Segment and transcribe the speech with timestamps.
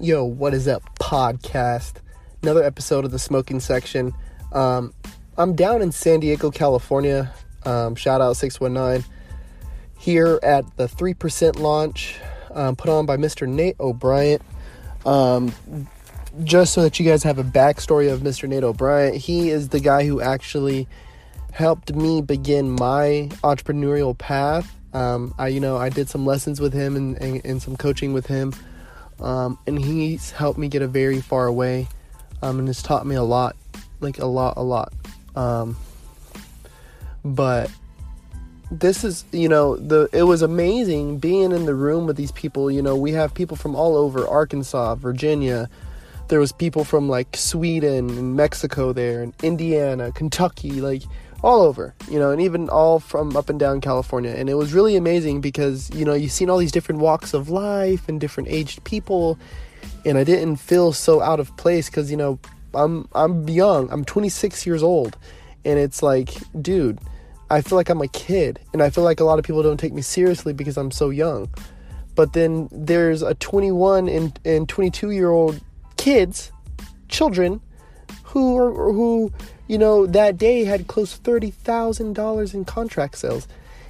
[0.00, 1.94] Yo, what is up, podcast?
[2.40, 4.14] Another episode of the smoking section.
[4.52, 4.94] Um,
[5.36, 7.34] I'm down in San Diego, California.
[7.64, 9.04] Um, shout out 619.
[9.98, 12.14] Here at the 3% launch
[12.54, 13.48] um, put on by Mr.
[13.48, 14.40] Nate O'Brien.
[15.04, 15.52] Um,
[16.44, 18.48] just so that you guys have a backstory of Mr.
[18.48, 20.86] Nate O'Brien, he is the guy who actually
[21.50, 24.72] helped me begin my entrepreneurial path.
[24.92, 28.12] Um, I, you know, I did some lessons with him and, and, and some coaching
[28.12, 28.54] with him.
[29.20, 31.88] Um, and he's helped me get a very far away
[32.42, 33.56] um, and has taught me a lot
[34.00, 34.92] like a lot a lot.
[35.34, 35.76] Um,
[37.24, 37.70] but
[38.70, 42.70] this is you know the it was amazing being in the room with these people.
[42.70, 45.68] You know we have people from all over arkansas virginia.
[46.28, 51.02] There was people from like sweden and mexico there and indiana kentucky like
[51.42, 54.32] all over, you know, and even all from up and down California.
[54.32, 57.48] And it was really amazing because, you know, you've seen all these different walks of
[57.48, 59.38] life and different aged people.
[60.04, 62.38] And I didn't feel so out of place because, you know,
[62.74, 63.90] I'm I'm young.
[63.90, 65.16] I'm 26 years old.
[65.64, 66.30] And it's like,
[66.60, 66.98] dude,
[67.50, 68.60] I feel like I'm a kid.
[68.72, 71.10] And I feel like a lot of people don't take me seriously because I'm so
[71.10, 71.48] young.
[72.14, 75.60] But then there's a 21 and, and 22 year old
[75.96, 76.50] kids,
[77.08, 77.60] children,
[78.28, 79.32] who who
[79.68, 83.46] you know, that day had close $30,000 in contract sales.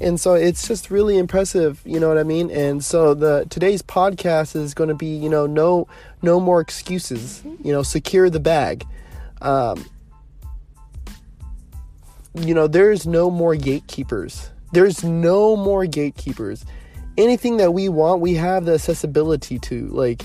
[0.00, 2.50] And so it's just really impressive, you know what I mean?
[2.50, 5.88] And so the today's podcast is going to be, you know, no
[6.22, 8.86] no more excuses, you know, secure the bag.
[9.42, 9.84] Um,
[12.34, 14.50] you know, there's no more gatekeepers.
[14.72, 16.64] There's no more gatekeepers.
[17.18, 19.86] Anything that we want, we have the accessibility to.
[19.88, 20.22] Like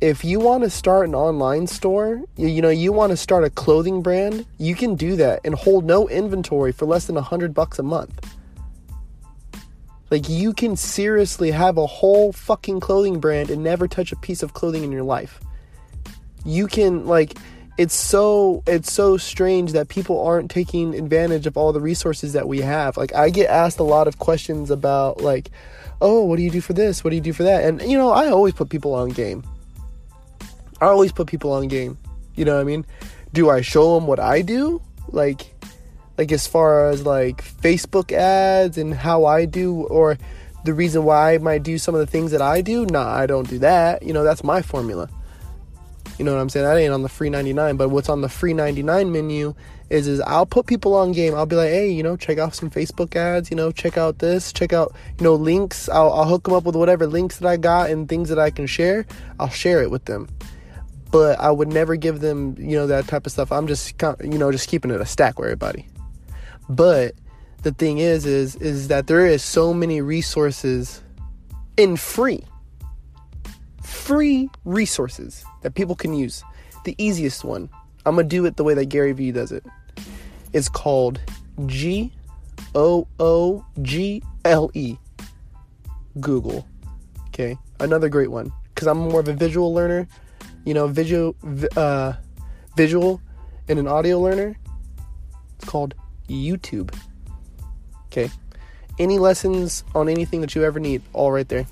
[0.00, 3.44] if you want to start an online store, you, you know, you want to start
[3.44, 7.22] a clothing brand, you can do that and hold no inventory for less than a
[7.22, 8.36] hundred bucks a month.
[10.10, 14.42] Like you can seriously have a whole fucking clothing brand and never touch a piece
[14.42, 15.38] of clothing in your life.
[16.44, 17.36] You can like
[17.78, 22.48] it's so it's so strange that people aren't taking advantage of all the resources that
[22.48, 22.96] we have.
[22.96, 25.50] Like I get asked a lot of questions about like,
[26.00, 27.04] "Oh, what do you do for this?
[27.04, 29.44] What do you do for that?" And you know, I always put people on game.
[30.80, 31.98] I always put people on game.
[32.34, 32.86] You know what I mean?
[33.32, 34.80] Do I show them what I do?
[35.08, 35.54] Like,
[36.16, 40.16] like as far as like Facebook ads and how I do, or
[40.64, 42.86] the reason why I might do some of the things that I do?
[42.86, 44.02] Nah, I don't do that.
[44.02, 45.08] You know, that's my formula.
[46.18, 46.66] You know what I'm saying?
[46.66, 49.54] That ain't on the free 99, but what's on the free 99 menu
[49.88, 51.34] is is I'll put people on game.
[51.34, 53.50] I'll be like, hey, you know, check out some Facebook ads.
[53.50, 54.52] You know, check out this.
[54.52, 55.88] Check out you know links.
[55.88, 58.50] I'll I'll hook them up with whatever links that I got and things that I
[58.50, 59.06] can share.
[59.38, 60.28] I'll share it with them
[61.10, 63.50] but I would never give them, you know, that type of stuff.
[63.52, 65.86] I'm just, you know, just keeping it a stack with everybody.
[66.68, 67.14] But
[67.62, 71.02] the thing is, is, is that there is so many resources
[71.76, 72.44] in free,
[73.82, 76.44] free resources that people can use.
[76.84, 77.68] The easiest one,
[78.06, 79.64] I'm gonna do it the way that Gary Vee does it.
[80.52, 81.20] It's called
[81.66, 82.12] G
[82.74, 84.96] O O G L E.
[86.18, 86.66] Google.
[87.28, 90.08] Okay, another great one because I'm more of a visual learner
[90.64, 91.34] you know, visual,
[91.76, 92.14] uh,
[92.76, 93.20] visual
[93.68, 94.56] and an audio learner,
[95.56, 95.94] it's called
[96.28, 96.94] YouTube.
[98.06, 98.30] Okay.
[98.98, 101.66] Any lessons on anything that you ever need, all right there.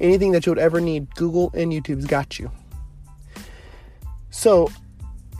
[0.00, 2.50] Anything that you would ever need, Google and YouTube's got you.
[4.30, 4.70] So,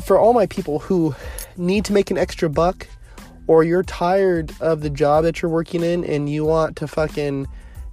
[0.04, 1.14] for all my people who
[1.56, 2.88] need to make an extra buck,
[3.46, 7.46] or you're tired of the job that you're working in and you want to fucking,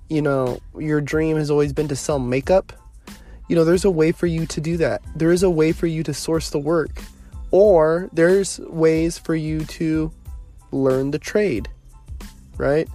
[0.09, 2.73] you know, your dream has always been to sell makeup
[3.47, 5.01] you know, there's a way for you to do that.
[5.15, 7.01] There is a way for you to source the work,
[7.51, 10.11] or there's ways for you to
[10.71, 11.69] learn the trade,
[12.57, 12.87] right?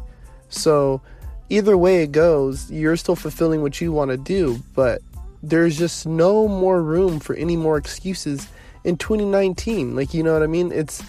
[0.48, 1.00] So,
[1.48, 5.00] either way it goes, you're still fulfilling what you want to do, but
[5.42, 8.48] there's just no more room for any more excuses
[8.84, 9.96] in 2019.
[9.96, 10.70] Like, you know what I mean?
[10.70, 11.02] It's,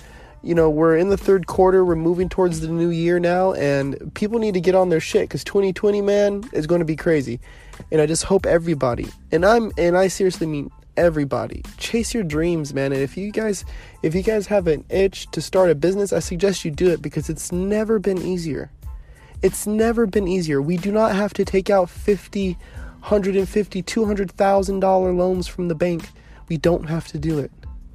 [0.43, 4.13] you know, we're in the third quarter, we're moving towards the new year now, and
[4.13, 7.39] people need to get on their shit because 2020, man, is going to be crazy.
[7.91, 12.73] And I just hope everybody, and I'm, and I seriously mean everybody, chase your dreams,
[12.73, 12.91] man.
[12.91, 13.63] And if you guys,
[14.03, 17.01] if you guys have an itch to start a business, I suggest you do it
[17.01, 18.69] because it's never been easier.
[19.41, 20.61] It's never been easier.
[20.61, 26.09] We do not have to take out 50, 150, 200,000 dollar loans from the bank.
[26.49, 27.51] We don't have to do it.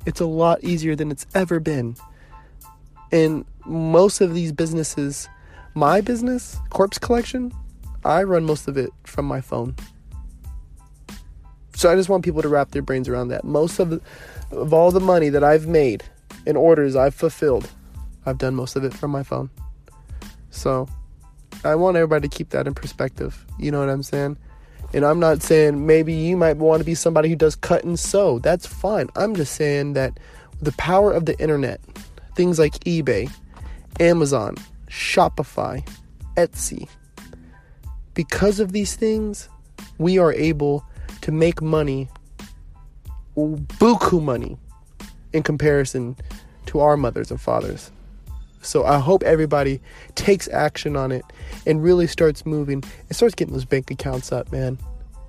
[0.06, 1.96] It's a lot easier than it's ever been.
[3.12, 5.28] And most of these businesses,
[5.74, 7.52] my business, Corpse Collection,
[8.04, 9.74] I run most of it from my phone.
[11.74, 13.44] So I just want people to wrap their brains around that.
[13.44, 14.00] Most of the,
[14.50, 16.02] of all the money that I've made
[16.44, 17.70] in orders I've fulfilled,
[18.26, 19.50] I've done most of it from my phone.
[20.50, 20.88] So
[21.64, 23.44] I want everybody to keep that in perspective.
[23.58, 24.36] You know what I'm saying?
[24.94, 27.98] And I'm not saying maybe you might want to be somebody who does cut and
[27.98, 28.38] sew.
[28.38, 29.10] That's fine.
[29.16, 30.18] I'm just saying that
[30.62, 31.80] the power of the internet,
[32.38, 33.28] things like eBay,
[33.98, 34.54] Amazon,
[34.86, 35.84] Shopify,
[36.36, 36.88] Etsy,
[38.14, 39.48] because of these things,
[39.98, 40.84] we are able
[41.22, 42.08] to make money,
[43.36, 44.56] buku money,
[45.32, 46.16] in comparison
[46.66, 47.90] to our mothers and fathers.
[48.62, 49.80] So I hope everybody
[50.14, 51.24] takes action on it
[51.66, 54.78] and really starts moving and starts getting those bank accounts up, man.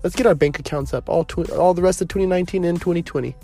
[0.03, 3.35] Let's get our bank accounts up all tw- all the rest of 2019 and 2020.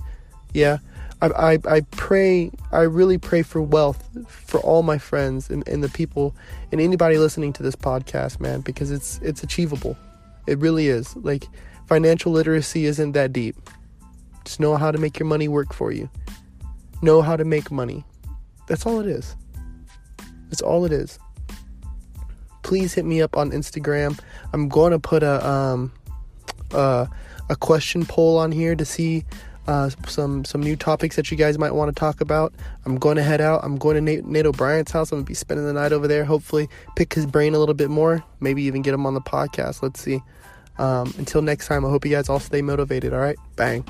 [0.53, 0.77] Yeah.
[1.21, 5.83] I, I, I pray, I really pray for wealth for all my friends and, and
[5.83, 6.35] the people
[6.71, 9.97] and anybody listening to this podcast, man, because it's it's achievable.
[10.47, 11.15] It really is.
[11.15, 11.47] Like
[11.87, 13.55] financial literacy isn't that deep.
[14.43, 16.09] Just know how to make your money work for you.
[17.01, 18.03] Know how to make money.
[18.67, 19.35] That's all it is.
[20.49, 21.17] That's all it is.
[22.63, 24.19] Please hit me up on Instagram.
[24.53, 25.91] I'm going to put a um
[26.71, 27.05] uh,
[27.49, 29.23] a question poll on here to see
[29.67, 32.53] uh, some some new topics that you guys might want to talk about.
[32.85, 33.63] I'm going to head out.
[33.63, 35.11] I'm going to Nate, Nate O'Brien's house.
[35.11, 36.25] I'm gonna be spending the night over there.
[36.25, 38.23] Hopefully, pick his brain a little bit more.
[38.39, 39.81] Maybe even get him on the podcast.
[39.81, 40.21] Let's see.
[40.77, 43.13] Um, until next time, I hope you guys all stay motivated.
[43.13, 43.85] All right, bang.